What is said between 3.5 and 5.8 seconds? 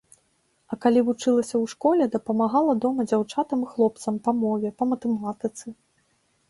і хлопцам па мове, па матэматыцы.